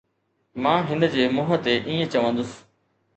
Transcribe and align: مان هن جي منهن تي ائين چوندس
مان 0.61 0.79
هن 0.87 1.07
جي 1.15 1.25
منهن 1.35 1.61
تي 1.63 1.73
ائين 1.85 2.09
چوندس 2.13 2.51